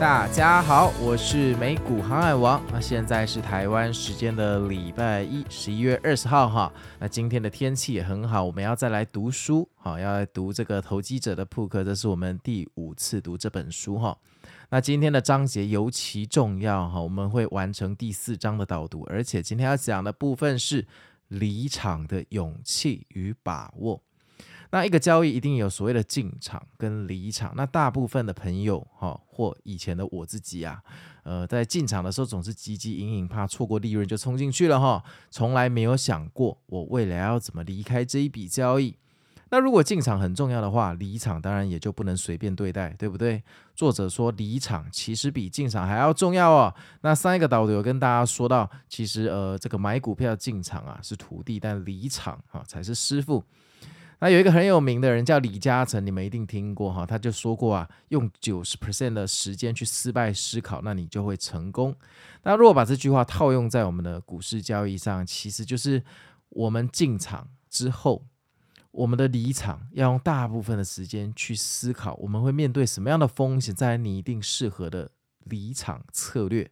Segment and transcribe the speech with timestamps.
[0.00, 2.58] 大家好，我是美股航海王。
[2.72, 6.72] 那现在是台湾时间的礼拜一，十一月二十号哈。
[6.98, 14.16] 那今天的天气也很好，我们要再来读书，好，要来读这个《投机者的扑克》，这是我们第五次读这本书哈。
[14.70, 20.86] 那今天的章节尤其重要哈，我们会完成第四章的导读，而且今天要讲的部分是
[21.28, 24.02] 离场的勇气与把握。
[24.70, 27.52] 那一个交易一定有所谓的进场跟离场。
[27.56, 30.80] 那大部分的朋友哈，或以前的我自己啊，
[31.24, 38.96] 呃，在进场的时候总是汲汲营营，怕错过利润就冲进去了哈，从来没有想过我未来要怎么离开这一笔交易。
[39.52, 43.42] 那如果进场很重要的话，离场当然也就不能随便对待，对不对？
[43.74, 46.72] 作者说离场其实比进场还要重要哦。
[47.00, 53.42] 那上一个导流跟大家说到，其实呃，这个买股票进场啊是徒弟，但离场啊才是师傅。
[54.20, 61.96] 那有一个很有名的人叫李嘉诚，你们一定听过哈，他就说过啊，用九十 percent 的时间去失败思考，那你就会成功。
[62.42, 66.02] 那如果把这句话套用在我们的股市交易上，其实就是
[66.50, 68.26] 我们进场之后，
[68.90, 75.10] 我们的离场要用大部分的时间去思考，我们会面对什么样的风险，再来拟定适合的
[75.44, 76.70] 离场策略。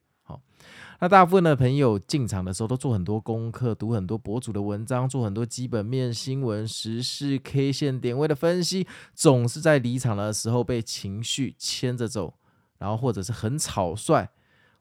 [1.00, 12.34] 那大部分的朋友进场的时候都做很多功课，读很多博主的文章，做很多基本面新闻、时事、K 线点位的分析，总是在离场的时候被情绪牵着走，
[12.78, 14.28] 然后或者是很草率，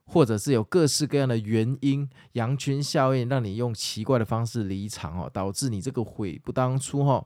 [0.06, 7.24] 或者是有各式各样的原因，羊群效应让你用奇怪的方式离场哦，导致你这个悔不当初哈。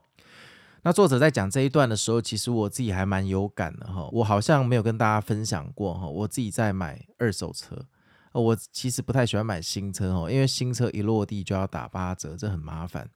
[0.83, 7.83] 那作者在讲这一段的时候，其实我自己还蛮有感的哈，我好像没有跟大家分享过哈，我自己在买二手车。
[8.41, 13.07] 我其实不太喜欢买新车哦，因为新车一落地就要打八折，这很麻烦。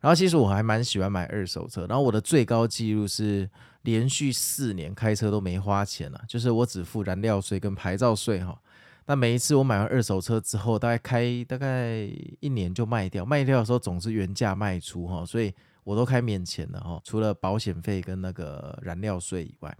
[0.00, 3.48] 然后其实我还蛮喜欢买二手车，然后我的最高纪录是
[3.82, 8.58] 连续四年开车都没花钱了，就是我只付燃料税跟牌照税哈。
[9.06, 12.08] 那每一次我买完二手车之后，大概开大概
[12.40, 19.76] 一年就卖掉，卖掉的时候总是原价卖出哈，所以我都开免钱的哈，除了保险费跟那个燃料税以外。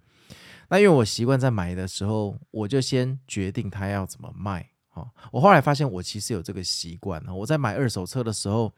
[0.71, 4.69] 那因为我习惯在买的时候，我就先决定它要怎么卖。
[4.91, 7.23] 哈，我后来发现我其实有这个习惯。
[7.29, 8.73] 我在买二手车的时候，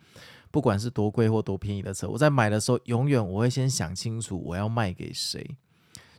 [0.51, 5.57] 不管是多贵或多便宜的车，我在买的时候，永远我会先想清楚我要卖给谁。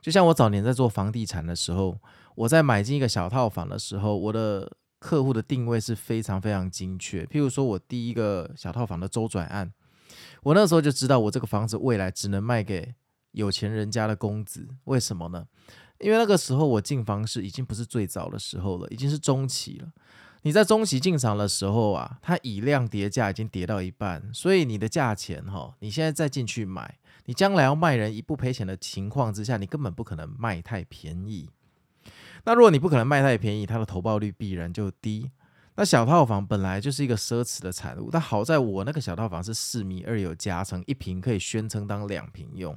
[0.02, 1.98] 就像我早年在做房地产的时候，
[2.36, 7.24] 我在买进一个小套房的时候，我的客户的定位是非常非常精确。
[7.26, 9.72] 譬如说我第一个小套房的周转案，
[10.44, 12.94] 我那时候就知道我这个房子未来只能卖给。
[13.32, 15.46] 有钱人家的公子，为什么呢？
[16.00, 19.92] 因为那个时候我进房市已经不是最早的时候了，已经是中期了。
[20.44, 31.48] 你在中期进场的时候啊，它以量叠价已经跌到一半，所以你的价钱哈，你现在再进去买，你将来要卖人一不赔钱的情况之下，你根本不可能卖太便宜。
[32.46, 35.30] 那如果你不可能卖太便宜，它的投报率必然就低。
[35.76, 42.76] 那小套房本来就是一个奢侈的产物，但好在我那个小套房是四米二有加层，一平可以宣称当两平用。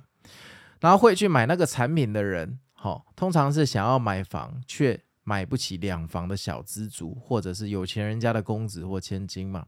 [0.85, 9.65] 然后会去买那个产品的人，好，通常是想要买房却买不起两房的小资族，或者是有钱人家的公子或千金嘛。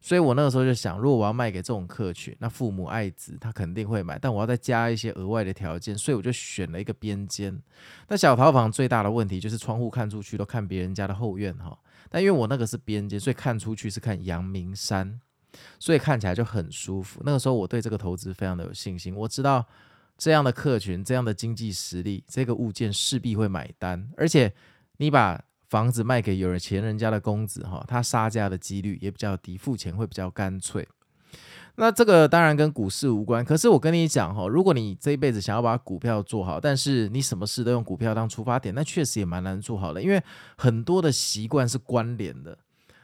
[0.00, 7.60] 所以我那个时候就想，如果我要卖给这种客群，那父母爱子他肯定会买，但我要再加一些额外的条件，所以我就选了一个边间。
[8.06, 11.76] 那小套房最大的问题就是窗户看出去都看别人家的后院哈，
[12.08, 15.20] 但因为我那个是边间，所以看出去是看阳明山，
[15.80, 17.20] 所以看起来就很舒服。
[17.24, 19.66] 那个时候我对这个投资非常的有信心，我知道。
[20.18, 24.10] 这样的客群，这样的经济实力，这个物件势必会买单。
[24.16, 24.52] 而且，
[24.96, 30.86] 你把房子卖给有钱人家的公子，哈，他杀价的几率也比较低，付钱会比较干脆。
[31.76, 40.20] 那这个当然跟股市无关，可是我跟你讲，哈，如果你这一辈子想要把股票做好，但是你什么事都用股票当出发点，那确实也蛮难做好的，因为
[40.56, 42.58] 很多的习惯是关联的。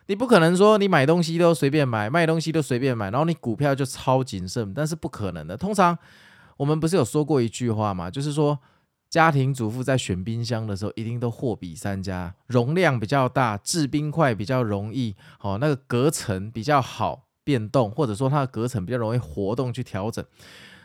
[0.06, 5.56] 你不可能说你买东西都随便买，卖东西都随便买，然后你股票就超谨慎，但是不可能的。
[5.56, 5.97] 通常。
[6.56, 8.11] 我们不是有说过一句话吗？
[8.11, 8.59] 就是说，
[9.11, 20.25] 家庭主妇在选冰箱的时候，一定都货比三家，容量比较大，制冰块比较容易，好，那个隔层比较好变动，或者说它的隔层比较容易活动去调整，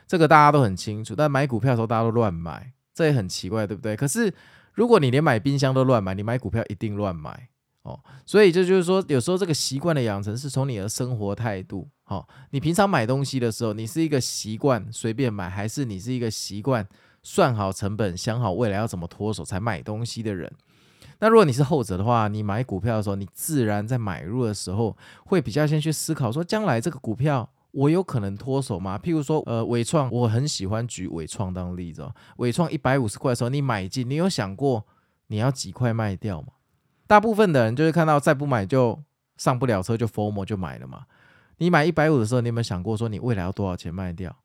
[0.07, 1.16] 这个大家都很清楚。
[1.16, 3.95] 但买股票的时候，大家都乱买，这也很奇怪，对不对？
[3.95, 4.33] 可是
[4.74, 7.50] 如果你连买冰箱都乱买，你买股票一定乱买。
[7.83, 8.00] 哦。
[8.25, 11.88] 所以这就是说，有时候这个习惯的养成是从你的生活态度。
[12.09, 16.83] 好，你平常买东西的时候，你是一个习惯随便买，还是你是一个习惯
[17.21, 20.51] 算好成本、想好未来要怎么脱手才买东西的人？
[21.19, 24.97] 那如果你是后者的话，你买股票的时候，你自然在买入的时候
[25.27, 28.97] 会比较先去思考说，将来这个股票我有可能脱手吗？
[28.97, 32.12] 譬如说，呃，伟创，我很喜欢举伟创当例子哦。
[32.38, 34.83] 伟创一百五十块的时候你买进，你有想过
[35.27, 36.47] 你要几块卖掉吗？
[37.05, 39.00] 大部分的人就是看到再不买就
[39.38, 41.03] 上不了车就 FOMO 就买了嘛。
[41.59, 44.35] 你买一百五的时候，你有没有想过说你未来要多少钱卖掉？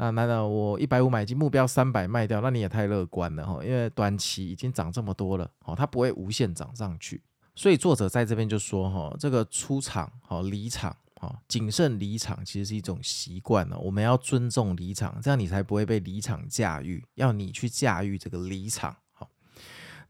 [0.00, 2.40] 那难道我一百五买进，目标三百卖掉？
[2.40, 3.58] 那你也太乐观了哈！
[3.64, 7.20] 因为短期已经涨这么多了，哦，它不会无限涨上去。
[7.56, 13.76] 所以作者在这边就说哈，这个出场、好离场、好谨慎离场，其实是一种习惯呢。
[13.76, 17.04] 我们要尊重离场，这样你才不会被离场驾驭。
[17.16, 18.94] 要你去驾驭这个离场。
[19.14, 19.28] 好，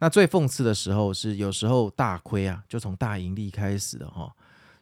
[0.00, 4.30] 那最讽刺的时候是，有时候大亏啊，就从大盈利开始的哈。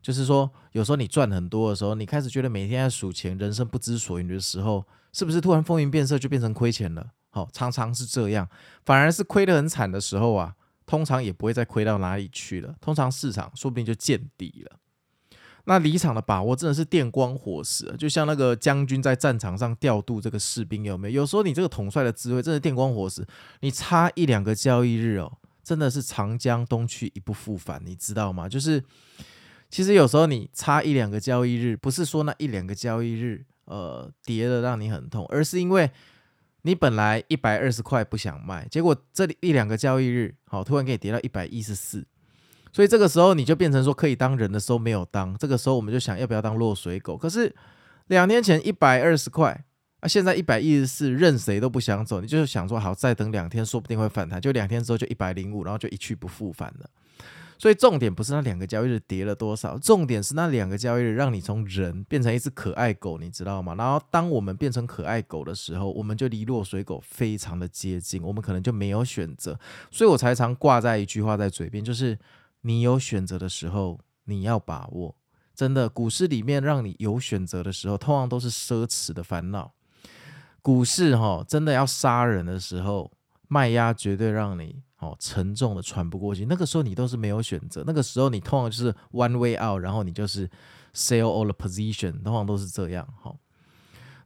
[0.07, 7.11] 就是说，有时候你赚很多的时候，你开始觉得每天在数钱，人生不知所云的时候，是不是突然风云变色就变成亏钱了？
[7.31, 8.49] 好，常常是这样，
[8.85, 10.55] 反而是亏得很惨的时候啊，
[10.87, 12.77] 通常也不会再亏到哪里去了。
[12.81, 14.79] 通常市场说不定就见底了。
[15.65, 21.23] 那离场的把握真的是电光火石，就像那个将军在战场上调度这个士兵，有没有？
[21.23, 23.27] 有时候你这个统帅的智慧真的电光火石，
[23.59, 28.49] 你差一两个交易日哦，真的是长江东去一不复返，你知道吗？
[28.49, 28.85] 就是。
[29.69, 35.91] 其实有时候你差一两个交易日，不是说那一两个交易日，呃，跌的让你很痛，而是因为
[36.63, 42.07] 你本来一百二十块不想卖，结果这里一两个交易日，好，突然给你跌到一百一十四，
[42.73, 47.17] 所以这个时候你就变成说可以当人的时候没有当，这个时候我们就想要不要当落水狗？
[47.17, 47.55] 可是
[48.07, 49.65] 两年前一百二十块
[50.01, 56.91] 啊，现在一百一十四，任谁都不想走，你就是想说好，再等两天，说不定会反弹，就两天之后就一百零五，然后就一去不复返了。
[57.59, 63.75] 所以重点不是那两个交易日跌了多少，重点是那两个交易日让你从人变成一只可爱狗，你知道吗？
[63.77, 69.59] 然后当我们变成可爱狗的时候，我们就离落水狗非常的接近，我们可能就没有选择。
[69.91, 72.19] 所以我才常挂在一句话在嘴边，就是
[72.63, 75.15] 你有选择的时候，你要把握。
[75.55, 79.73] 真的，股市里面让你有选择的时候，通常都是奢侈的烦恼。
[80.61, 83.11] 股市哈，真的要杀人的时候，
[83.49, 84.83] 卖压绝对让你。
[84.99, 90.49] 哦，沉重的喘不过气，那个时候你都是没有选择，那个时候你通常就是 one way out，然后你就是
[90.95, 93.07] sell all the position，通常都是这样。
[93.23, 93.35] 哈，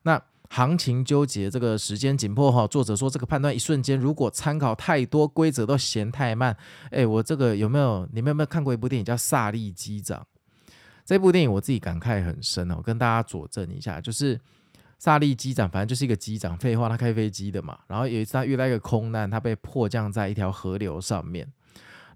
[0.02, 6.56] 那行情纠结，这个时间紧迫，哈，作者说这个判断一瞬间，如果参考太多规则都嫌太慢。
[6.90, 8.08] 哎，我这个有没有？
[8.12, 10.20] 你们有没有看过一部电影叫《萨利机长》？
[11.04, 14.40] 这部电影我自己感慨很深哦，跟大家佐证一下，就是。
[15.00, 17.78] 萨利机长，反正就是一个机长，废话，他开飞机的嘛。
[17.86, 21.50] 然后有一次他遇到一个空难，他被迫降在一条河流上面。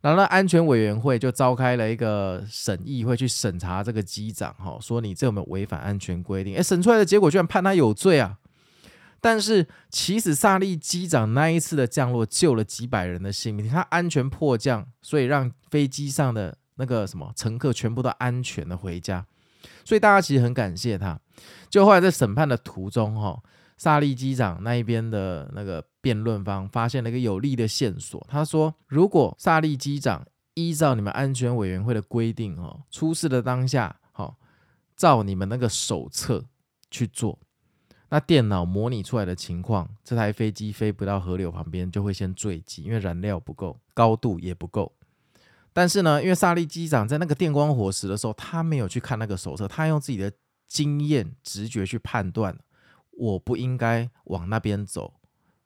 [0.03, 6.55] 然后那安全委员会就召开了一个审议会去审查这个机长，哈，说你这有没有违反安全规定？
[6.57, 8.37] 诶，审出来的结果居然判他有罪啊！
[9.19, 19.25] 但是其实萨利机长那一次的降落救了几百人的性命，他安全迫降，所以让飞机上的那个什么乘客全部都安全的回家。
[19.87, 21.19] 所以大家其实很感谢他。
[21.69, 23.43] 就后来在审判的途中，哈，
[23.77, 28.25] 萨利机长那一边的那个辩论方发现了一个有力的线索。
[28.29, 34.37] 他说，如果萨利机长依照你们安全委员会的规定，哈，出事的当下，哈，
[34.97, 36.45] 照你们那个手册
[36.91, 37.39] 去做，
[38.11, 44.93] 那电脑模拟出来的情况，这台飞机飞不到河流旁边就会先坠机，因为燃料不够，高度也不够。
[45.73, 50.31] 但是呢，因为萨利机长在那个电光火石的时候，他没有去看那个手册，他用自己的
[50.67, 52.59] 经验直觉去判断，
[53.11, 55.15] 我不应该往那边走，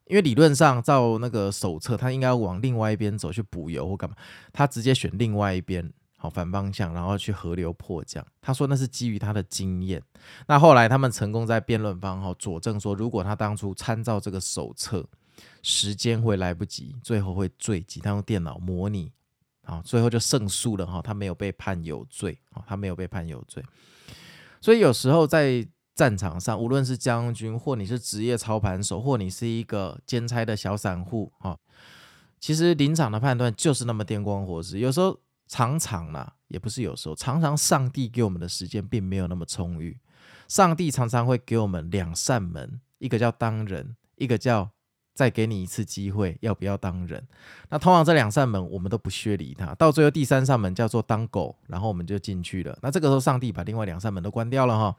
[0.07, 4.17] 因为理论上照那个手册，他应该要往另外一边走去补油或干嘛，
[4.53, 8.27] 他直接选另外一边，好反方向，然后去河流迫降。
[8.41, 10.03] 他说那是基于他的经验。
[10.47, 15.07] 那后来他们成功在辩论方哈佐证说，如果他当初参照这个手册，
[15.63, 18.01] 时间会来不及，最后会坠机。
[18.01, 19.13] 他用电脑模拟。
[19.65, 23.63] 啊，最后就胜诉了哈，他没有被判有罪，啊他没有被判有罪。
[24.61, 31.59] 所以有时候在战场上，无论是将军，或你是职业操盘手，或你是一个兼差的小散户，哈，
[32.41, 34.79] 其实临场的判断就是那么电光火石。
[34.79, 39.99] 有时候常常啦，也不是有时候，常常上帝给我们的时间并没有那么充裕。
[40.47, 44.71] 上帝常常会给我们两扇门，一个叫当人，一个叫。
[45.19, 47.21] 再给你一次机会，要不要当人？
[47.71, 52.79] 那通常这两扇门我们都不屑理他，到最后第三扇门叫做当狗，然后我们就进去了。
[52.83, 54.97] 那这个时候上帝把另外两扇门都关掉了哈。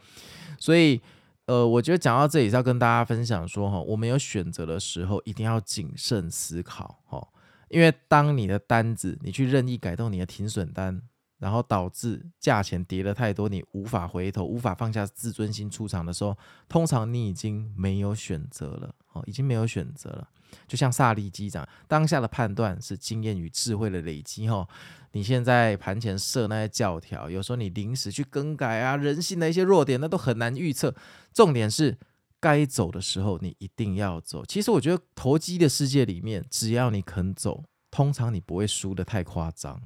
[0.58, 1.00] 所以，
[1.46, 7.26] 呃，我觉得讲到这里是要跟大家分享说哈，我们有选择的时候一定要谨慎思考哈，
[7.70, 11.02] 因为当你的单子你去任意改动你的停损单，
[11.38, 16.36] 然后导致价钱跌了太多，你无法回头，无法放下自尊心出场的时候，
[16.68, 20.28] 通常你已经没有选择了，哦，已经没有选择了。
[20.68, 24.68] 就像萨利机长，当下的判断是经验与智慧的累积，哈。
[25.12, 30.94] 你现在盘前设那些教条，有时候你临时去更改啊，人性的一些弱点，那都很难预测。
[31.34, 31.98] 重点是
[32.40, 34.46] 该走的时候，你一定要走。
[34.46, 39.82] 其实我觉得投机的世界里面，只要你肯走，通常你不会输得太夸张。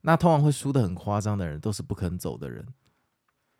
[0.00, 2.66] 那通常会输得很夸张的人，都是不肯走的人。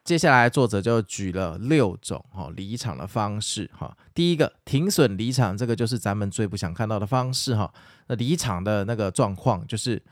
[0.04, 3.96] 接下来作者就举了六种哈离场的方式哈。
[4.14, 7.72] 第一个停损离场，这个就是咱们最不想看到的方式哈。
[8.06, 10.02] 那离场的那个状况就是。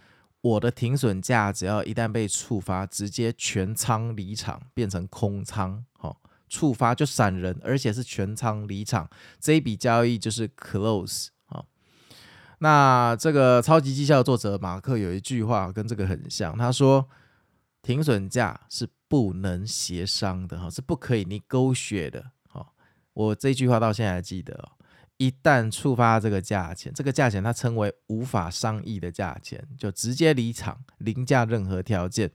[0.42, 9.08] 我的停损价只要一旦被触发，直接全仓离场，变成空仓，好，触发就闪人，而且是全仓离场，
[9.38, 11.64] 这一笔交易就是 close，好。
[12.58, 17.08] 那这个超级绩效作者马克有一句话跟这个很像，他说
[17.82, 22.74] 停损价是不能协商的，哈，是不可以你勾血的，好，
[23.12, 24.72] 我这句话到现在还记得哦。
[25.18, 32.30] 一旦触发这个价钱，这个价钱它称为无法商议的价钱，就直接离场，凌驾任何条件。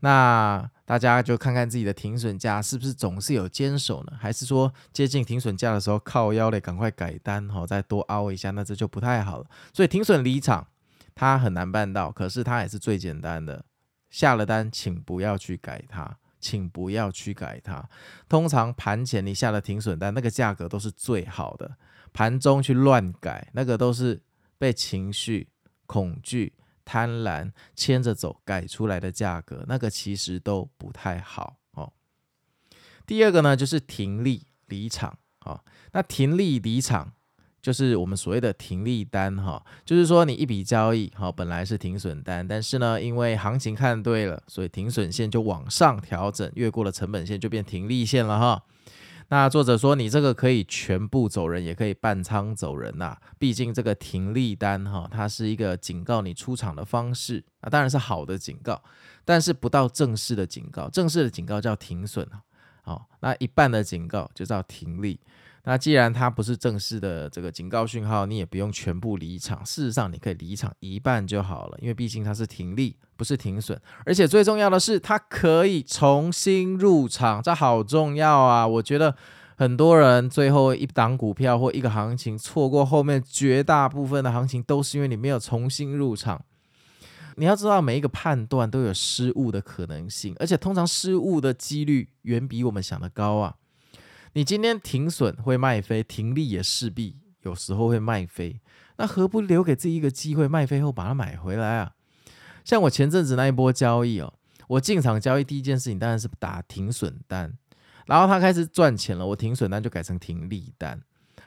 [0.00, 4.12] 那大家就看看自己的停损价是不是总是有坚守呢？
[4.18, 9.46] 还是说接近停损价的时候靠腰嘞，赶快改单哈，再多凹一下，那这就不太好了。
[9.74, 10.66] 所以停损离场
[11.14, 13.64] 它很难办到，可是它也是最简单的。
[14.10, 16.18] 下了单，请不要去改它。
[16.40, 17.90] 请不要去改它。
[18.28, 21.76] 通常盘前你下了停损单，那个价格都是最好的。
[22.12, 24.22] 盘中去乱改，那个都是
[24.56, 25.48] 被情绪、
[25.86, 31.92] 恐惧、贪婪牵着走改出来的价格，那个其实都不太好哦。
[33.04, 35.64] 第二个呢，就是停利离场哦。
[35.90, 37.14] 那停利离场。
[37.60, 48.62] 就是我们所谓的停利单哈，就是说你一笔交易哈，本来是停损单，但是呢，因为行情看对了，所以停损线就往上调整，越过了成本线就变停利线了哈。
[49.30, 58.82] 那作者说你这个可以全部走人，也可以半仓走人呐，毕竟这个停利单哈，它是一个警告你出场的方式啊，当然是好的警告，
[59.26, 62.40] 但是不到正式的警告，正式的警告叫停损啊，
[62.82, 65.20] 好，那一半的警告就叫停利。
[65.64, 69.64] 那既然它不是正式的这个警告讯号，你也不用全部离场。
[69.66, 73.78] 事实上，你可以离场一半就好了，因为毕竟它是停利，不是停损。
[74.06, 78.66] 而且最重要的是，它可以重新入场，这好重要啊！
[78.66, 79.14] 我觉得
[79.56, 86.42] 很多人最后一档股票或一个行情错过后面绝大部分的行情，都是因为你没有重新入场。
[87.36, 93.56] 你要知道，每一个判断都有失误的可能性，而且通常失误的几率远比我们想的高啊。
[94.34, 98.60] 你今天停损会卖飞，停利也势必有时候会卖飞，
[98.96, 101.92] 那何不留给自己一个机会，卖飞后把它买回来啊？
[102.64, 104.32] 像我前阵子那一波交易哦，
[104.68, 107.52] 我进场交易第一件事情当然是打停损单，
[108.06, 111.00] 然后它开始赚钱了，我停损单就改成停利单。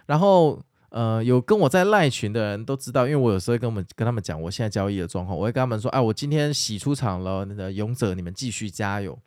[0.07, 0.59] 然后
[0.89, 9.17] 呃，有跟我在赖群的人都知道，因为我有时候跟我们跟他们讲我现在交易的状况，我会跟他们说，哎，我今天洗出场了，那个勇者你们继续加油。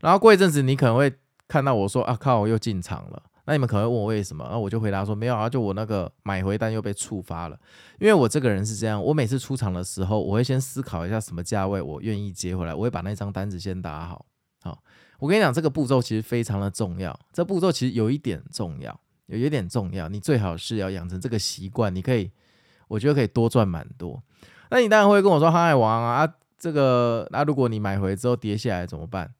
[0.00, 1.12] 然后过一阵子你可能会。
[1.50, 3.20] 看到我说啊靠，我又进场了。
[3.46, 4.46] 那你们可能会问我为什么？
[4.48, 7.58] 那我就回答说没有啊，就我那个买回单又被触发了。
[7.98, 14.24] 因为我这个人是这样，我每次出场的时候，我会先思考一下什么价位我愿意接回来，我会把那张单子先打好。
[14.62, 14.78] 好，
[15.18, 17.18] 我跟你讲，这个步骤其实非常的重要。
[17.32, 20.08] 这步骤其实有一点重要，有一点重要。
[20.08, 22.30] 你最好是要养成这个习惯，你可以，
[22.86, 24.22] 我觉得可以多赚蛮多。
[24.70, 29.32] 那你当然会跟我说航海王啊，啊这个那如果你买回之后跌下来怎么办？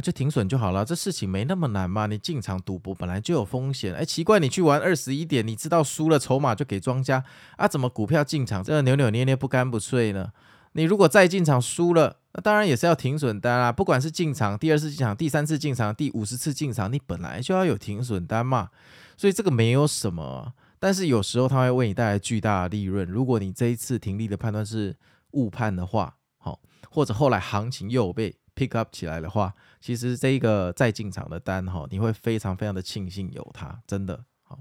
[0.00, 2.06] 就停损就好了，这事情没那么难嘛。
[2.06, 7.24] 你进场赌博本来就有风险，哎，奇怪，你去玩二十一点，你知道输了筹码就给庄家
[7.56, 7.68] 啊？
[7.68, 10.30] 怎么股票进场这个扭扭捏捏不干不脆呢？
[10.72, 13.72] 你如果再进场输了，那当然也是要停损单啊。
[13.72, 18.68] 不管是进场第二次进场、第三次进场、第五十次进场，你本来就要有停损单嘛。
[19.16, 23.04] 所以这个没有什么，但是有时候它会为你带来巨大的利润。
[23.06, 24.96] 如果你这一次停利的判断是
[25.32, 29.54] 误判的话，好，或者后来行情又被 pick up 起来的话。
[29.80, 34.58] 其实这一个再进场的单哈，你会非常非常的庆幸有它，真的好。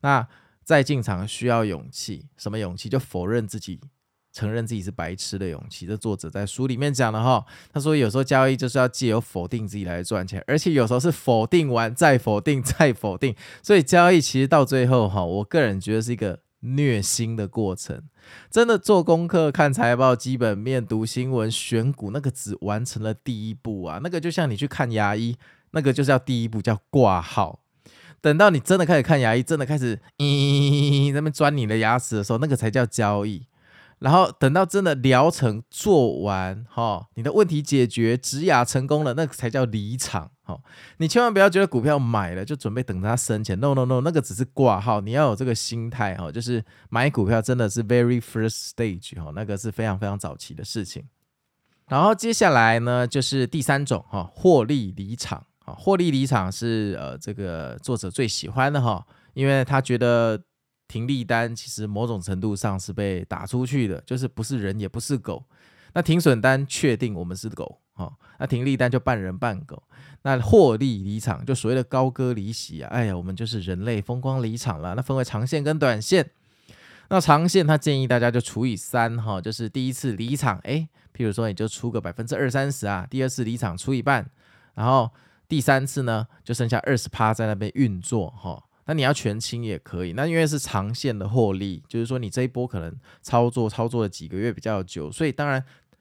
[0.00, 0.26] 那
[0.64, 2.88] 再进场需要勇气，什么勇气？
[2.88, 3.80] 就否认自己，
[4.32, 5.86] 承认自己是白痴的勇气。
[5.86, 16.40] 这作者在书里面讲的哈，他说有时候交易就是要借由否定自己来赚钱，而且有时候是否定完再否定再否定，所以交易其实到最后哈，我个人觉得是一个。
[16.60, 18.02] 虐心的过程，
[18.50, 24.00] 真的做功课、看财报、基本面、读新闻、选股，那个只完成了第一步啊！
[24.02, 25.36] 那个就像你去看牙医，
[25.70, 27.60] 那个就是要第一步叫挂号。
[28.20, 33.46] 等到你真的开始看牙医，真的开始咦在那边钻你的牙齿的时候，那个才叫交易。
[33.98, 40.30] 然后等到真的疗程做完，哈，你的问题解决，植牙成功了，那个才叫离场。
[40.50, 40.60] 哈，
[40.98, 45.00] 你千万不要觉得股票买了就准备等它升钱，no no no，那个只是挂号。
[45.00, 51.04] 你要有这个心态，哈，就是买股票真的是 very first stage，哈，那个是非常非常早期的事情。
[51.86, 55.74] 然后接下来呢，就是第三种，哈，获利离场啊。
[55.74, 60.40] 获利离场是呃，这个作者最喜欢的哈，因为他觉得
[60.86, 65.44] 停利单其实某种程度上是被打出去的，就是不是人也不是狗。
[65.92, 69.82] 那停损单确定我们是狗哦，那停利单就半人半狗。
[70.22, 74.94] 那获利离场就所谓的高歌离席啊，哎呀，我们就是人类风光离场了。
[74.94, 76.30] 那分为长线跟短线，
[77.08, 84.30] 那长线他建议大家就除以三哈，就是第一次离场，哎，譬如说你就出个百分之二三十啊，第二次离场除以半，
[84.74, 85.10] 然后。
[85.50, 90.12] 第三次呢，就剩下二十趴在那边运作哈，那你要全清也可以。
[90.12, 95.60] 那因为是长线的获利，就是说你这一波可能操作操作了几个月比较久，所以当然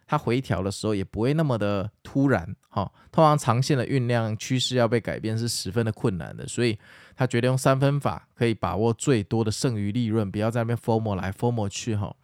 [0.10, 2.92] 它回调的时候也不会那么的突然哈。
[3.12, 6.76] 通常长线的酝酿趋势要被改变是十分的困难的，所以
[7.16, 12.16] 他决定用三分法可以把握最多的剩余利润，不要在那边 FOMO 来 FOMO 去哈。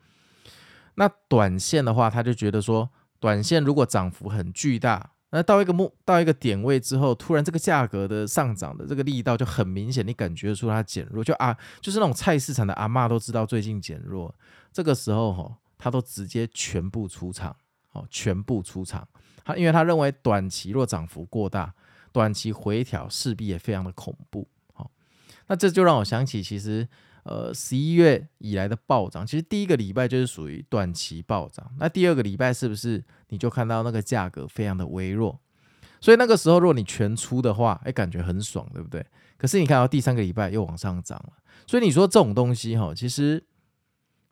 [0.96, 2.89] 那短线的话，他就觉得说，
[3.20, 5.12] 短线如果涨幅很巨大。
[5.30, 14.34] 那到一个目到一个点位之后，突然这个价格的上涨的这个力道就很明显，你感觉出它减弱，就啊，就是那种菜市场的阿嬷都知道最近减弱，
[14.72, 17.54] 这个时候哈，他都直接全部出场，
[17.95, 19.07] 哦，全部出场，
[19.43, 21.73] 他因为他认为短期若涨幅过大，
[22.11, 24.91] 短期回调势必也非常的恐怖，好，
[25.47, 26.87] 那这就让我想起其实。
[27.27, 31.67] 呃，十一月以来的暴涨，其实第一个礼拜就是属于短期暴涨。
[31.79, 35.41] 那第二个礼拜是不是你就看到那个价格非常的微弱？
[35.99, 39.03] 所以那个时候如果你全出的话，哎，感觉很爽，对不对？
[39.37, 41.33] 可是你看到第三个礼拜又往上涨了。
[41.65, 43.43] 所以你说这种东西哈，其实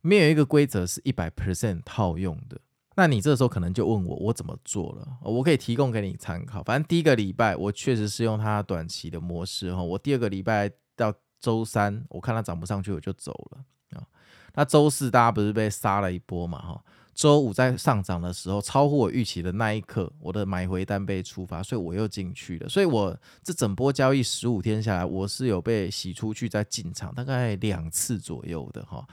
[0.01, 2.61] 没有一个规则是一百 percent 套用的。
[2.95, 5.07] 那你这时候可能就问我，我怎么做了？
[5.21, 6.63] 我可以提供给你参考。
[6.63, 9.81] 反正第一个礼拜我确实是用它短期的模式哈。
[9.81, 11.13] 我第二个礼拜到。
[11.43, 14.07] 周三我看它涨不上去，我就走了啊。
[14.53, 16.57] 那周四大家不是被杀了一波嘛？
[16.57, 16.81] 哈，
[17.13, 22.69] 周五在上涨的时候，超乎我预期的那一刻，我的买回单被触发，所以我又进去了。
[22.69, 23.13] 所以我
[23.43, 29.05] 这整波交易十五天下来，我是有被洗出去再进场，大概两次左右的哈。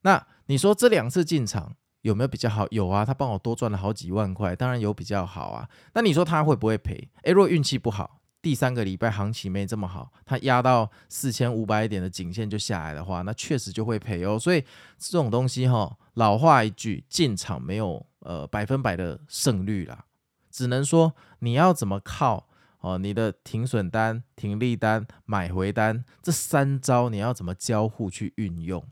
[0.00, 2.66] 那你说这两次进场有没有比较好？
[2.70, 5.68] 有啊，他帮我多赚了好几万块，当然有比较好啊。
[5.94, 7.08] 那你说他会不会赔？
[7.22, 8.20] 诶，如果运气不好。
[8.42, 14.38] 第三个礼拜行情没这么好，它压到四千五百点的颈线就下来的话，那确实就会赔哦。
[14.38, 14.60] 所以
[14.98, 20.04] 这种东西哈，老话一句，进场没有呃百分百的胜率啦，
[20.50, 22.46] 只能说你要怎么靠
[22.80, 28.84] 哦，你的停损单、停利单、买回单这三招，你要怎么交互去运用？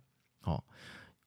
[0.44, 0.64] 哦。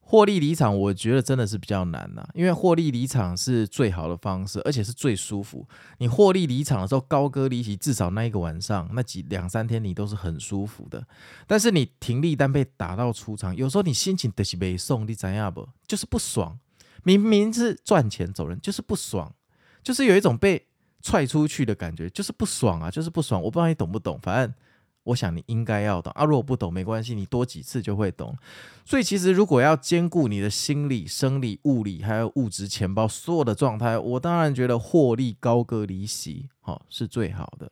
[0.08, 5.68] 获利离场，我觉得真的是比较难呐，因为获利离场是最好的方式，而且是最舒服。
[5.98, 11.04] 你获利离场的时候，高歌离席，至少那一个晚上，那几两三天你都是很舒服的。
[11.48, 15.68] 但是你停利单被打到出场，有时候你心情得是没送，你怎样不？
[15.88, 16.60] 就是不爽。
[17.04, 19.34] 明明是赚钱走人，就是不爽，
[19.82, 20.68] 就是有一种被
[21.02, 23.42] 踹出去的感觉，就是不爽啊，就是不爽。
[23.42, 24.54] 我不知道你懂不懂，反正。
[25.06, 28.36] 我想你应该要懂啊，如果不懂没关系，你多几次就会懂。
[28.84, 37.72] 所以其实如果要兼顾你的心理、生理、物理还有物质钱包所有的状态，我当然觉得获利高歌离席，好是最好的。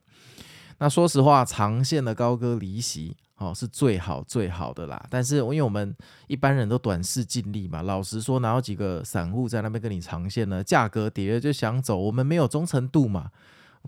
[0.80, 5.06] 那说实话，长线的高歌离席，哦是最好最好的啦。
[5.10, 5.96] 但是因为我们
[6.28, 10.64] 一般人都短视近利嘛，老实说，哪有几个散户在那边跟你长线呢？
[10.64, 13.32] 价格跌了就想走，我们没有忠诚度嘛。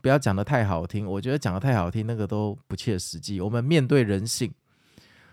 [0.02, 3.42] 不要讲得太好听，我觉得讲得太好听，那个都不切实际。
[3.42, 4.54] 我们面对人性，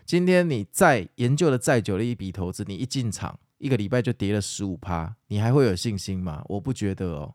[0.07, 6.43] 今天你再研究了再久的一笔投资，你一进场一个礼拜就跌了十五趴，你还会有信心吗？
[6.47, 7.35] 我不觉得哦，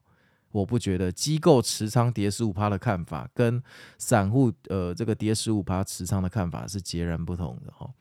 [0.51, 1.11] 我不觉得。
[1.11, 3.61] 机构持仓跌十五趴的看法，跟
[3.97, 7.93] 散户呃这个跌十五趴持仓的看法是截然不同的哦。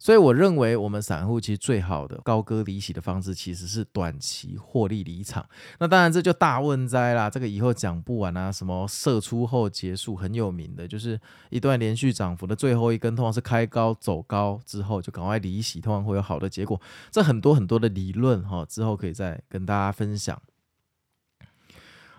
[0.00, 5.44] 所以我认为，我们散户其实最好的高歌离席的方式，其实是短期获利离场。
[5.80, 8.52] 那当然这就大问哉啦，这个以后讲不完啊。
[8.52, 16.80] 什么射出后结束很有名的，就是一段连续涨幅的最后一根，通常是开高走高之后就赶快离席，通常会有好的结果。
[17.10, 20.40] 这很多很多的理论哈，之后可以再跟大家分享。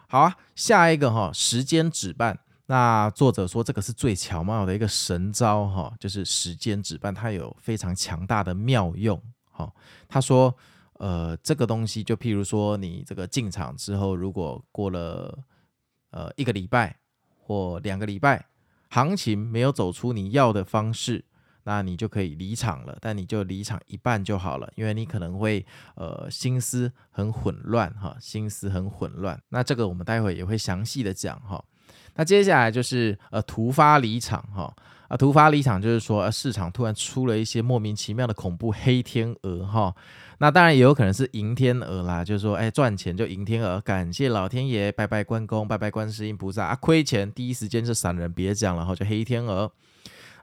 [0.10, 2.36] 好啊，下一个哈，时间止绊。
[2.70, 9.74] 那作者说这个是最巧妙的一个神招哈，就是时间止绊，它有非常强大的妙用哈。
[10.08, 10.56] 他说，
[11.00, 15.36] 呃，这个东西就譬如说你这个进场之后，如果过了
[16.12, 16.96] 呃一个礼拜
[17.40, 18.46] 或两个礼拜，
[18.90, 21.26] 行情没有走出你要的方式，
[21.64, 22.96] 那你就可以离场了。
[23.02, 29.42] 但你就离场一半就好了，因为你可能会呃心思很混乱哈，心思很混乱。
[29.50, 31.66] 那这个我们待会也会详细的讲哈。
[32.20, 34.76] 那接下来就是呃突发离场哈
[35.08, 39.96] 啊，突发离场就是说市场突然出了一些莫名其妙的恐怖黑天鹅哈。
[40.40, 49.72] 那当然也有可能是迎天鹅啦，就是说，哎，赚钱就迎天鹅，感谢老天爷，拜拜关公，拜拜观世音菩萨啊，亏钱第一时间就闪人，别讲了哈，就黑天鹅。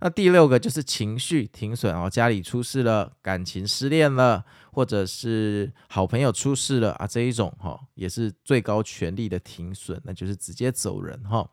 [0.01, 11.47] 那第六个就是情绪停损哦，家里出事了，感情失恋了，或者是好朋友出事了啊，这一种哈，也是最高权力的停损，那就是直接走人哈。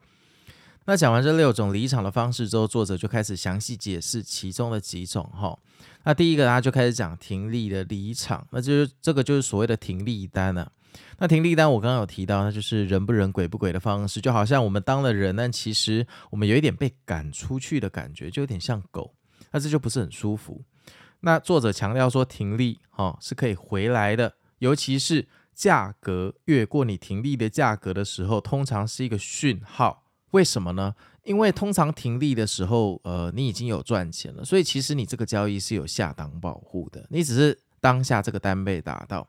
[0.86, 5.58] 那讲完这六种离场的方式之后，作者就开始详细解释其中的几种哈。
[6.04, 10.72] 那第一个，他就开始讲停利的离场，那就是这个就是所谓的停利单了啊。
[11.20, 19.16] 那停利单我刚刚有提到，那就是人不人鬼不鬼的方式，就好像我们当了人，但其实我们有一点被赶出去的感觉，就有点像狗，
[19.52, 20.62] 那这就不是很舒服。
[21.22, 30.03] 那作者强调说停利哈是可以回来的，尤其是价格越过你停利的价格的时候，通常是一个讯号。
[30.34, 30.94] 为什么呢？
[31.24, 39.28] 因为通常停利的时候，呃，你已经有赚钱了，所以其实你这个交易是有下档保护的，你只是当下这个单被打到。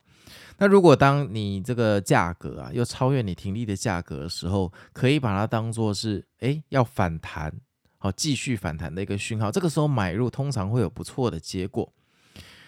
[0.58, 7.52] 那如果当你这个价格啊又超越你停利的价格的时候，可以把它当做是诶要反弹，
[7.98, 9.50] 好继续反弹的一个讯号。
[9.50, 11.92] 这个时候买入通常会有不错的结果。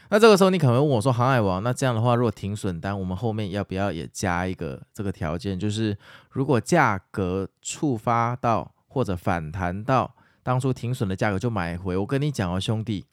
[0.09, 5.59] 那这个时候你可能会问我说：“航海王，那这样的话，如果停损单，我们后面要不要也加一个这个条件？
[5.59, 5.99] 就是
[6.31, 10.15] 如果价格触发到或者反弹到
[10.45, 11.97] 当初停损的价格就买回。
[11.97, 13.05] 我跟你讲哦，兄弟，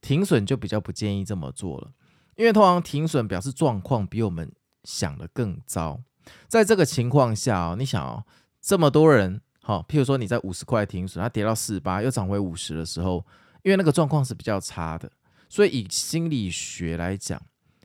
[0.00, 1.90] 停损就比较不建议这么做了，
[2.36, 4.50] 因为通常停损表示状况比我们
[4.84, 6.00] 想的更糟。
[6.48, 8.24] 在这个情况下哦，你想哦，
[8.62, 13.22] 这么多人，好，譬如说你在五十块停损，它跌到四十八，又涨回五十的时候，
[13.62, 15.10] 因为那个状况是比较差的。”
[15.48, 17.40] 所以以心理学来讲，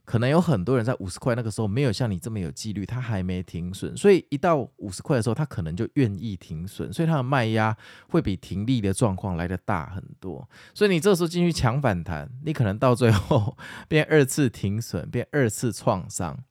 [0.05, 10.49] 可能有很多人在五十块那个时候没有像你这么有纪律，他还没停损，所以一到五十块的时候，他可能就愿意停损，所以他的卖压会比停利的状况来得大很多。
[10.73, 13.55] 所以你这时候进去抢反弹，你可能到最后
[13.87, 16.43] 变二次停损，变二次创伤。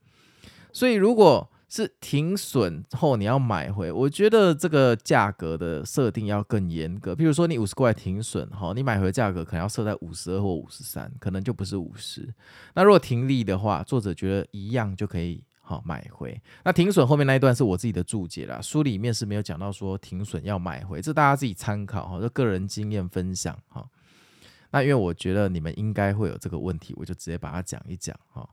[0.73, 7.14] 所以如果是停损后你要买回，我觉得这个价格的设定要更严格。
[7.14, 12.33] 比如说你五十块停损，哈，你买回价格可能要设在五十二或五十三，可能就不是五十。
[12.74, 16.40] 那如果停利的话，作者觉得一样就可以好买回。
[16.64, 23.87] 那停损后面那一段是我自己的注解啦，书里面是没有讲到说停损要买回，这大家自己参考哈，就个人经验分享哈。
[24.70, 28.48] 那因为我觉得你们应该会有这个问题，我就直接把它讲一讲哈。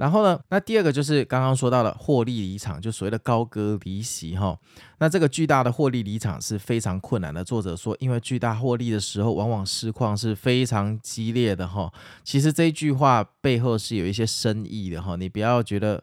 [0.00, 4.58] 然后呢，那第二个就是刚刚说到的获利离场，就所谓的高歌离席哈。
[4.98, 7.44] 那这个巨大的获利离场是非常困难的。
[7.44, 11.92] 作者说，因为巨大获利的时候，往往市况是非常激烈的哈。
[12.24, 15.16] 其实这句话背后是有一些深意的哈。
[15.16, 16.02] 你不要觉得，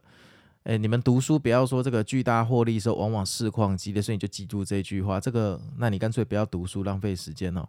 [0.65, 5.19] 哎，你们读书不要说这个巨大获利的时候往往市况激烈，所以你就记住这句话。
[5.19, 7.67] 这个，那你干脆不要读书，浪费时间哦。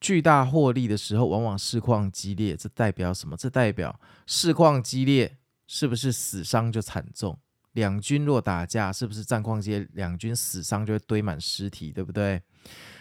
[0.00, 3.36] 巨大获利的时候，往往市况激烈，这代表什么？
[3.36, 5.36] 这代表市况激烈。
[5.74, 7.38] 是不是死伤就惨重？
[7.72, 9.88] 两军若打架，是不是战况激烈？
[9.94, 12.42] 两军死伤就会堆满尸体，对不对？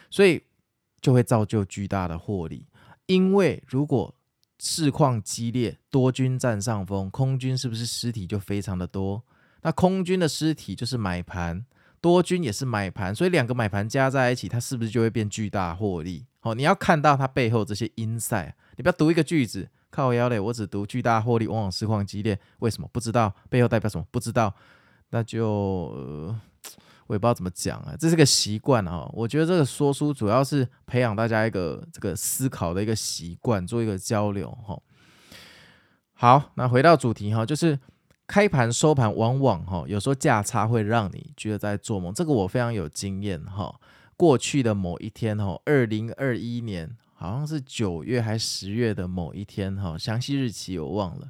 [0.10, 0.42] 所以
[1.02, 2.66] 就会造就巨大的获利。
[3.08, 4.16] 因为如果
[4.58, 9.22] 市况激烈，多军占上风，空军是不是尸体就非常的多？
[9.64, 11.66] 那空军的尸体就是买盘，
[12.00, 16.26] 多军也是买盘，所以两个买盘加在一起，它是不是就会变巨大获利？
[16.40, 19.68] 好，你要看到它背后这些 insight，你不要读一个句子。
[19.92, 22.90] 靠腰嘞，我只读巨大获利，往往市况激烈，为什么？
[22.94, 24.08] 不知道背后代表什么？
[24.10, 24.52] 不知道，
[25.10, 25.46] 那就、
[27.08, 29.08] 我也不知道怎么讲啊，这是个习惯啊。
[29.12, 34.80] 我觉得这个说书主要是培养大家一个这个思考的一个习惯，做一个交流哈。
[36.14, 37.78] 好，那回到主题哈，就是
[38.26, 43.78] 开盘收盘往往哈，有时候价差会让你觉得在做梦，这个我非常有经验哈。
[44.16, 46.96] 过去的某一天哈，二零二一年。
[47.22, 51.30] 好像是九月还是十月的某一天哈，详细日期我忘了。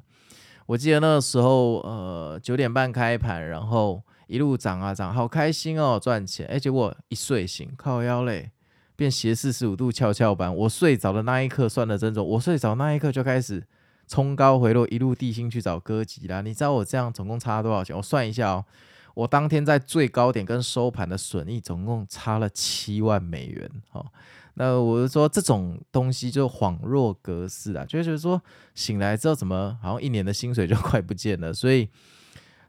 [0.64, 6.46] 我记得那个时候，呃，九点半开盘，然后一路涨啊涨，好开心哦，赚钱。
[6.46, 8.52] 哎，结果一睡醒，靠腰嘞，
[8.96, 10.56] 变斜四十五度跷跷板。
[10.56, 13.62] 我睡着的那一刻算得真准，我睡着那一刻就开始
[14.08, 16.40] 冲高回落，一路地心去找歌吉啦。
[16.40, 17.94] 你知道我这样总共差多少钱？
[17.94, 18.64] 我算一下哦，
[19.12, 24.06] 我当天在最高点跟收盘的损益总共差了七万美元，哦
[24.54, 28.42] 那我就说这种东西就恍若隔世啊，就是说
[28.74, 31.88] 醒来之后怎么好像一年的薪水就 快不见了，所以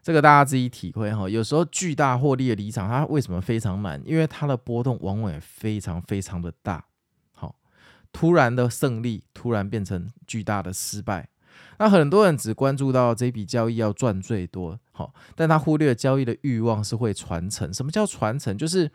[0.02, 1.28] 这个大家自己体会哈。
[1.28, 4.02] 有时候巨大获利的离场，它为什么非常满？
[4.06, 6.84] 因为它的波动往往也非常非常的大。
[7.32, 7.56] 好，
[8.12, 11.28] 突然的胜利，突然变成巨大的失败。
[11.78, 17.72] 那很多人只关注到这笔交易要赚最多，好，但他忽略交易的欲望是会传承。
[17.72, 18.56] 什么叫传承？
[18.56, 18.90] 就是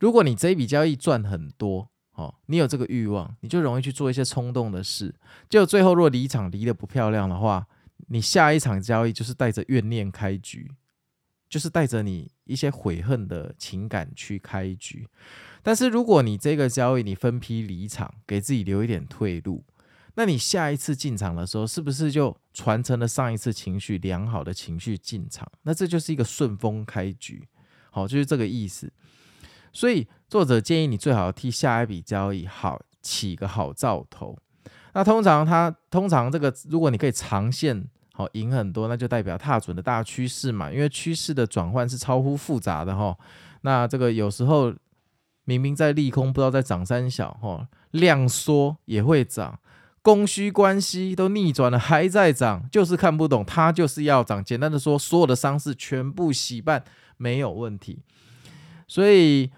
[0.00, 5.14] 如果你这笔交易赚很多，哦，你有这个欲望，你就容易去做一些冲动的事。
[5.48, 7.66] 就最后如果离场离得不漂亮的话，
[8.08, 10.70] 你下一场交易就是带着怨念开局，
[11.48, 15.08] 就是带着你一些悔恨的情感去开局。
[15.62, 19.64] 但是如果你这个交易你分批离场，给自己留一点退路。
[20.16, 25.50] 那你下一次进场的时候，是不是就传承了上一次情绪良好的情绪进场？
[25.62, 27.48] 那这就是一个顺风开局，
[27.90, 28.92] 好，就是这个意思。
[29.74, 34.38] 所以作者建议你最好替下一笔交易好起个好兆头。
[34.94, 40.72] 那通常他通常这个，如果你可以长线好赢很多，那就代表踏准的大趋势嘛。
[40.72, 43.14] 因为趋势的转换是超乎复杂的哈。
[43.62, 44.72] 那这个有时候
[45.44, 49.58] 明明在利空，不知道在涨三小哈，量缩也会涨。
[50.00, 54.44] 供需关系都逆转了，还在涨，就是看不懂，它就是要涨。
[54.44, 56.84] 简单的说，所有的伤势全部洗办
[57.16, 58.02] 没有问题。
[58.86, 59.50] 所以，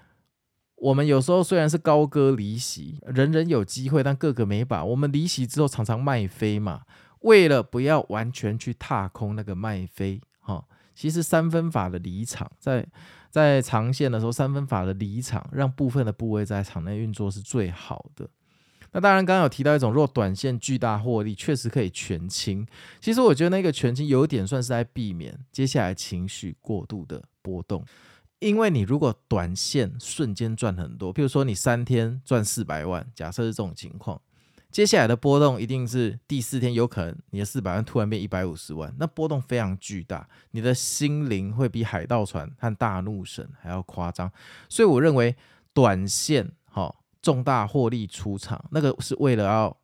[0.76, 4.84] 我们有时候虽然是高歌离席，人人有机会，但个个没把。
[4.84, 6.82] 我们离席之后常常卖飞嘛，
[7.20, 12.86] 为了不要完全去踏空那个卖飞，哈，其实三分法的离场，在
[13.30, 18.28] 在长线的时候，三分法的离场，让部分的部位在场内运作是最好的。
[18.92, 22.66] 那当然，刚刚有提到一种，若短线巨大获利，确实可以全清。
[22.98, 27.84] 其实我觉得那个全清有点算是在避免接下来情绪过度的波动，
[28.38, 34.20] 因为你如果短线瞬间赚很多，譬如说你三天赚四百万，假设是这种情况，
[34.70, 44.30] 接下来的波动一定是第四天有可能你的四百万突然变一百五十万，那波动非常巨大，你的心灵会比海盗船和大怒神还要夸张。
[44.68, 45.34] 所以我认为
[45.72, 46.94] 短线，哈。
[47.22, 49.76] 重大获利出场，那个是为了要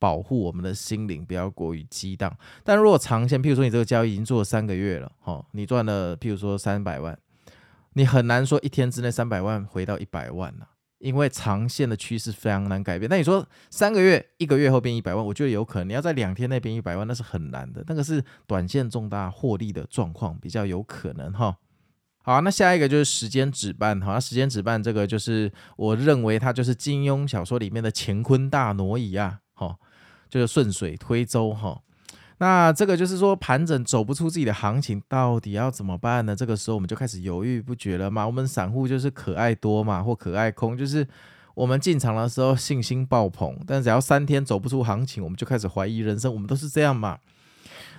[0.00, 2.36] 保护我们的心灵不要过于激荡。
[2.64, 7.16] 但如果长线，譬如说你这个交易已经做了三个月了，哈，你赚了譬如说三百万，
[7.96, 13.08] 你很难说一天之内三百万回到一百万了，因为长线的趋势非常难改变。
[13.08, 15.88] 那你说三个月、一个月后变一百万，我觉得有可能。
[15.88, 17.82] 你要在两天内变一百万，那是很难的。
[17.86, 21.56] 那个是短线重大获利的状况比较有可能，哈。
[22.22, 23.98] 好，那下一个就是时间止半。
[24.02, 29.74] 好，那时间止半这个就是我认为它就是金庸小说里面的乾坤大挪移啊，哈，
[30.28, 31.80] 就是顺水推舟哈。
[32.38, 36.36] 那这个就是说盘整走不出自己的行情，到底要怎么办呢？
[36.36, 38.26] 这个时候我们就开始犹豫不决了嘛。
[38.26, 41.06] 我们散户就是可爱多嘛，或可爱空，就是
[41.54, 46.32] 我们进场的时候信心爆棚，但只要三天走不出行情，我们就开始怀疑人生。
[46.32, 47.18] 我们都是这样嘛。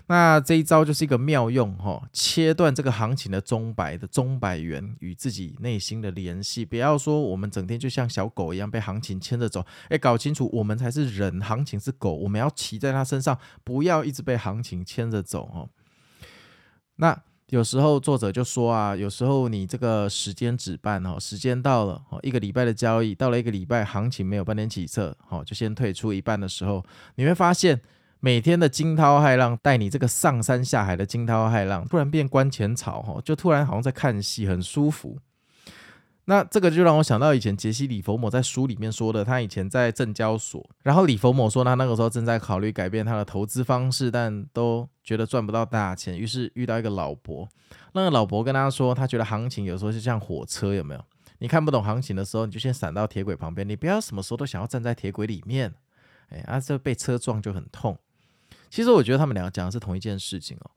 [0.09, 6.63] 那这一招就是一个妙用哈，切断这个行情的钟摆的钟摆源与自己内心的联系。
[6.63, 15.67] 不要说我们整天就像小狗一样被行情牵着走，哎，搞清楚我们才是人，行情是狗，我们要骑在它身上，不要一直被行情牵着走哈。
[16.95, 26.81] 那有时候作者就说啊，有时候你这个时间止半哦，时间到了，一个礼拜的交易到了一个礼拜，行情没有半点起色，好，就先退出一半的时候，
[27.15, 27.81] 你会发现。
[28.19, 35.17] 每天的惊涛骇浪，带你这个上山下海的惊涛骇浪，突然变观前草哈，就突然好像在看戏，很舒服。
[36.25, 47.47] 那这个就让我想到以前杰西·李佛摩在书里面说的，他以前在证交所，然后李佛摩说他那个时候正在考虑改变他的投资方式，但都觉得赚不到大钱，于是遇到一个老伯，
[47.93, 51.01] 那个老伯跟他说，他觉得行情有时候就像火车，有没有？
[51.38, 55.73] 你看不懂行情的时候，你就先闪到铁轨旁边，你不要什么时候都想要站在铁轨里面，
[56.27, 57.97] 哎，啊，这被车撞就很痛。
[58.69, 60.71] 其实我觉得他们两个讲的是同一件事情哦。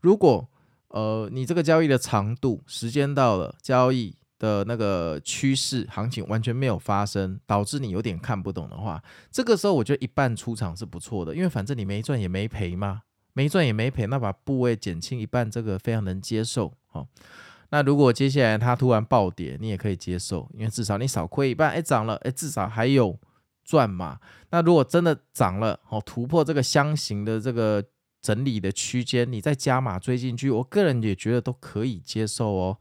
[0.00, 0.46] 如果
[0.88, 13.02] 呃你这个交易的长度时间到了，交易的那个趋势行情完全没有发生，导致你有点看不懂的话，这个时候我觉得一半出场是不错的，因为反正你没赚也没赔嘛，
[13.32, 16.72] 没赚也没赔，那把部位减轻一半，这个非常能接受。
[16.88, 17.06] 好，
[17.70, 23.18] 那如果接下来它突然暴跌，你也可以接受，因为至少你少亏一半，哎，涨了，哎，至少还有。
[23.64, 24.18] 赚嘛，
[24.50, 27.82] 那如果真的涨了，哦，突破这个箱型的这个
[28.20, 32.78] 整理的区间，你再加码追进去，我个人也觉得都可以接受哦。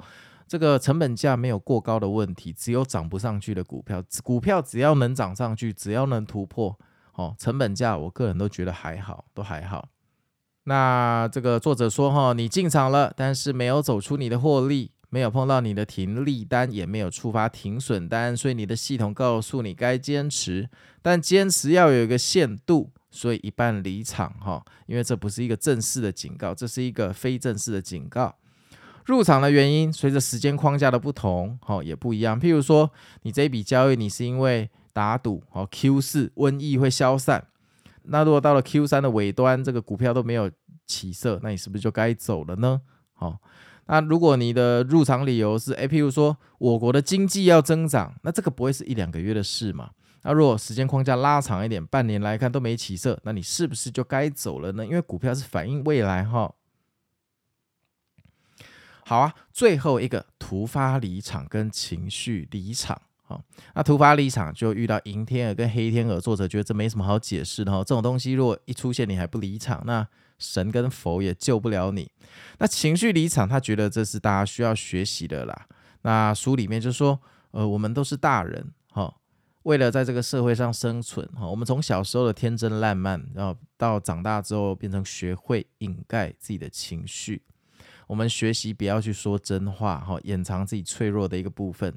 [0.47, 6.77] 这个成本价没有过高的问题，只有涨不上去的股票，股票只要能涨上去，只要能突破，
[7.13, 9.89] 哦，成本价我个人都觉得还好，都还好。
[10.65, 14.92] 那这个作者说哈，你进场了，但是没有走出你的获利。
[15.13, 20.67] 没有碰到你的停利单，也没有触发停损单，所以你的系统告诉你该坚持，
[21.03, 28.35] 但坚持要有一个限度，所以一半离场哈，因为这不是一个正式的警告，这是一个非正式的警告。
[29.05, 32.41] 入场的原因随着时间框架的不同，哈也不一样。
[32.41, 32.89] 譬如说，
[33.21, 37.45] 你这一笔交易你是因为打赌，哦 Q 四瘟疫会消散，
[38.05, 40.49] 那如果到了 Q 三的尾端，这个股票都没有
[40.87, 42.81] 起色，那你是不是就该走了呢？
[43.13, 43.37] 好，
[43.85, 49.91] 那如果你的入场理由是，诶，譬如说我国的经济要增长，那这个不会是一两个月的事嘛？
[50.23, 54.85] 那如果时间框架拉长一点，半年来看都没起色，那你是不是就该走了呢？
[54.85, 56.53] 因为股票是反映未来，哈。
[59.05, 63.43] 好啊，最后一个突发离场跟情绪离场，好，
[63.75, 70.07] 那突发离场就遇到银天鹅跟黑天鹅，作者觉得这没什么好解释的哈，这种东西如果一出现你还不离场，那
[70.43, 72.11] 神跟佛也救不了你。
[72.59, 75.67] 那情绪离场，他觉得这是大家需要学习的啦。
[76.01, 77.17] 那书里面就说，
[77.51, 79.15] 呃，我们都是大人，哈，
[79.63, 87.41] 为了在这个社会上生存，哈，我们从小时候的天真烂漫，然后到长大之后变成学会掩盖自己的情绪。
[88.07, 91.95] 我们学习不要去说真话，哈，掩藏自己脆弱的一个部分。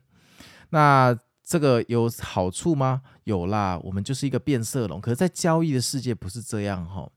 [0.70, 3.02] 那这个有好处吗？
[3.24, 5.00] 有啦，我们就是一个变色龙。
[5.00, 7.10] 可是，在交易的世界不是这样，哈。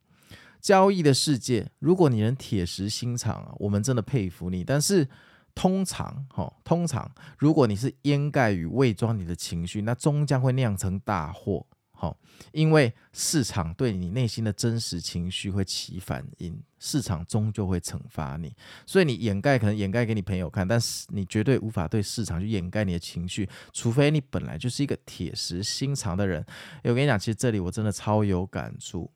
[0.62, 4.64] 交易的世界，如果你能铁石心肠啊，我们真的佩服你。
[4.64, 5.08] 但是，
[5.56, 11.66] 通常，哈，通常，如果你是掩盖与伪装你的情绪，那终将会酿成大祸。
[11.92, 12.18] 好，
[12.54, 18.56] 因为市场对你内心的真实情绪会起反应，市场终究会惩罚你。
[18.86, 26.46] 所以你掩盖可能掩盖给你朋友看，但是你绝对无法对市场去掩盖你的情绪，除非你本来就是一个铁石心肠的人。
[26.84, 29.12] 我跟你讲，其实这里我真的超有感触。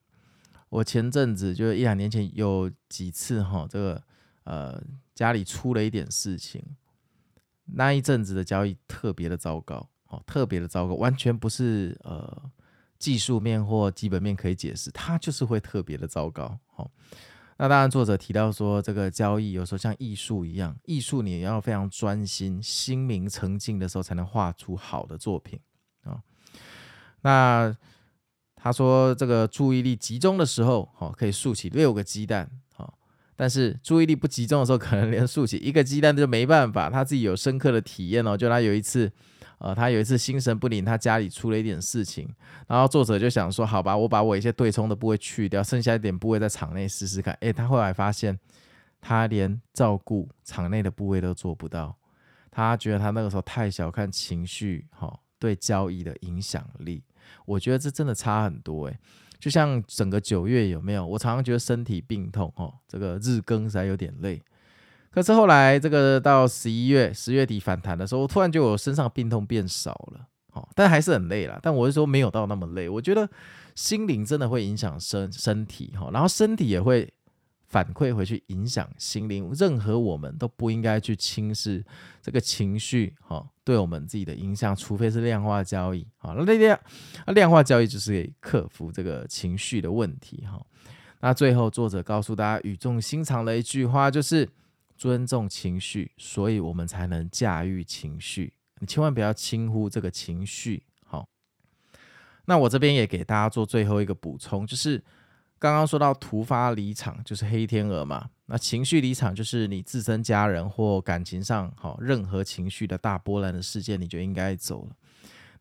[0.73, 4.03] 我前阵子就是一两年前有几次哈，这个
[4.45, 4.83] 呃
[5.13, 6.63] 家里出了一点事情，
[7.65, 12.51] 那一阵子的交易特别的糟糕，哦，特别的糟糕，完全不是呃。
[12.99, 16.57] 技术面或基本面可以解释，它就是会特别的糟糕。
[16.67, 16.89] 好，
[17.57, 25.59] 那当然作者提到说，这个交易有时候像艺术一样，艺术你也要非常专心、心明澄净的时候，才能画出好的作品
[26.03, 26.23] 啊。
[27.23, 27.75] 那
[28.63, 32.49] 他说，这个注意力集中的时候，好，可以竖起六个鸡蛋。
[32.73, 32.97] 好，
[33.35, 36.89] 但是注意力不集中的时候，可能连竖起一个鸡蛋都没办法。
[36.89, 39.11] 他自己有深刻的体验哦，就他有一次。
[39.59, 42.27] 呃，他有一次心神不宁，他家里出了一点事情，
[42.67, 47.33] 然后作者就想说，好吧，我把我一些对冲的部位去掉，剩下一点部位在场内试试看。
[47.39, 48.37] 诶，他后来发现，
[48.99, 51.95] 他连照顾场内的部位都做不到，
[52.51, 57.01] 他觉得他那个时候太小看情绪，哈、哦，对交易的影响力。
[57.45, 58.99] 我觉得这真的差很多，诶，
[59.39, 61.05] 就像整个九月有没有？
[61.05, 64.41] 我常常觉得身体病痛，哦，这个日更实在有点累。
[65.11, 71.59] 可是后来，这个到十一月、十月底反弹的时候，我突然觉得我身上病痛变少了，哦，但还是很累啦。
[71.61, 72.89] 但我是说没有到那么累。
[72.89, 73.29] 我觉得
[73.75, 77.13] 心灵真的会影响身身体，哈，然后身体也会
[77.73, 79.51] 反馈回去影响心灵。
[79.53, 81.83] 任何我们都不应该去轻视
[82.21, 86.79] 这个情绪，哈，对我们自己的影响，除非是量化交易，好，那量
[87.25, 90.63] 那量化交易就是可以克服这个情绪的问题，哈。
[91.21, 94.47] 那最后作者告诉大家语重心长的一句话就是。
[94.95, 98.53] 尊重情绪，所以我们才能驾驭情绪。
[98.79, 100.83] 你千万不要轻忽这个情绪。
[101.03, 101.27] 好，
[102.45, 105.03] 那我这边也给大家做最后一个补充，就是
[105.63, 108.29] 刚刚说到突发离场，就是黑天鹅嘛。
[108.47, 114.91] 那情绪离场，就是你自身家人或感情上，好，任何情绪的大波澜的事件，你就应该走了。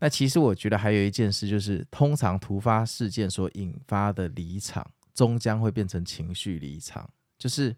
[0.01, 4.85] 那其实我觉得还有一件事，就是通常突发事件所引发的离场，
[5.15, 7.77] 终将会变成情绪离场，就是。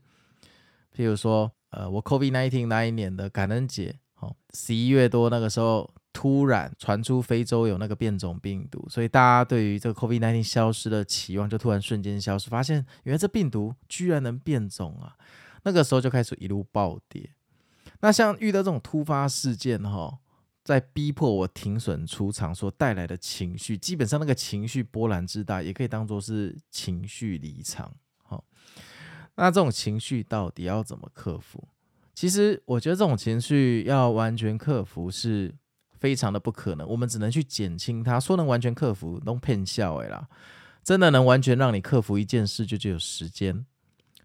[0.97, 15.17] 譬如说，呃，我 COVID-19 那一年的感恩节，哦，十一月多那个时候，突然传出非洲有那个变种病毒，所以大家对于这个 COVID-19 消失的期望就突然瞬间消失，发现原来这病毒居然能变种啊！
[15.65, 17.29] 那个时候就开始一路暴跌。
[18.01, 20.19] 那像遇到这种突发事件，哈，
[20.63, 27.93] 在逼迫我停损出场所带来的情绪，基本上那个情绪波澜之大，也可以当做是情绪离场。
[29.37, 31.67] 那这种情绪到底要怎么克服？
[32.15, 35.53] 其实我觉得这种情绪要完全克服是
[36.05, 38.21] 非常的不可能，我们只能去减轻它。
[38.21, 40.29] 说能完全克服，都骗笑诶啦！
[40.83, 43.65] 真的能完全让你克服一件事，就只有时间。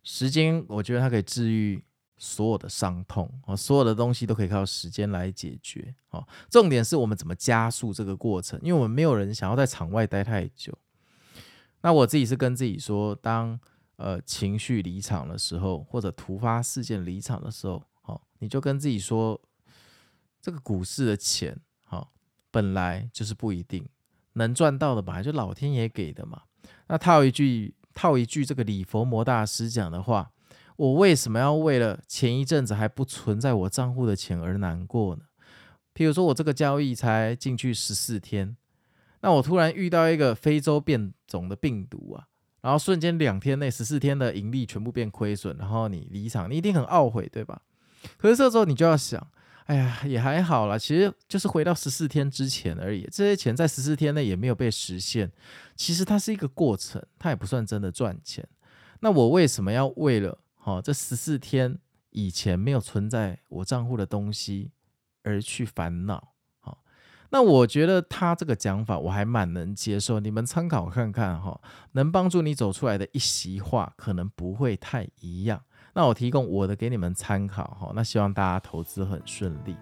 [0.03, 1.81] 时间，我觉得它可以治愈
[2.17, 5.95] 所有的伤痛啊，所有的东西都可以靠时间来解决。
[6.09, 10.77] 哦，重点是我们怎么加速这个过程，因为我们没有人想要在场外待太久。
[11.79, 13.57] 那我自己是跟自己说，当
[13.95, 19.39] 呃，情绪离场的时候，或者突发事件离场的时候，好，你就跟自己说，
[20.41, 21.59] 这个股市的钱，
[22.51, 23.85] 本来就是不一定
[24.33, 26.41] 能赚到的，本来就老天爷给的嘛。
[26.87, 30.31] 那套一句套一句这个李佛摩大师讲的话，
[30.75, 35.23] 我为什么要为了前一阵子还不存在我账户的钱而难过呢？
[35.93, 38.55] 譬如说我这个交易才进去十四天，
[39.21, 42.27] 那我突然遇到一个非洲变种的病毒啊，
[42.61, 47.61] 然后瞬间两天内十四天的盈利全部变亏损，然后你离场，你一定很懊悔，对吧？
[48.17, 49.27] 可是这时候你就要想。
[49.69, 53.07] 哎呀，也还好啦，其实就是回到十四天之前而已。
[53.11, 55.31] 这些钱在十四天内也没有被实现，
[55.75, 58.43] 其实它是一个过程，它也不算真的赚钱。
[59.01, 61.77] 那我为什么要为了哈、哦、这十四天
[62.09, 64.71] 以前没有存在我账户的东西
[65.21, 66.33] 而去烦恼？
[67.31, 71.61] 那我觉得他这个讲法我还蛮能接受，你们参考看看哈、哦，
[71.91, 75.61] 能帮助你走出来的一席话可能不会太一样。
[75.93, 79.75] 那我提供我的给你们参考哈，那希望大家投资很顺利。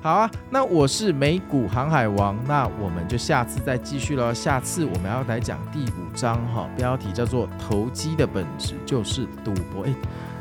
[0.00, 4.34] 好啊，那我是美股航海王，那我们就下次再继续了。
[4.34, 9.84] 下次我们要来讲第五章哈，标题叫做“投机的本质就是赌博”。
[9.86, 9.94] 诶，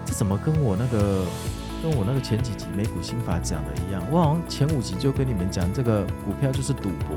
[0.04, 1.24] 这怎么跟我那个
[1.84, 4.02] 跟我那个前几集美股心法讲的一样？
[4.10, 7.16] 我好像前五集就跟你们讲这个股票就是赌博。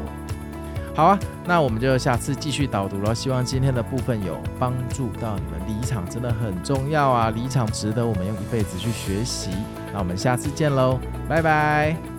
[0.95, 3.13] 好啊，那我们就下次继续导读了。
[3.13, 5.61] 希望今天的部分有帮助到你们。
[5.67, 9.51] 离场真的很重要啊，离场值得我们用一辈子去学习。
[9.93, 12.14] 那我们下次见喽，拜拜。